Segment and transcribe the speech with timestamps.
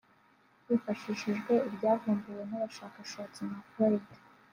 [0.67, 4.05] Hifashishijwe ibyavumbuwe n’abashakashatsi nka Freud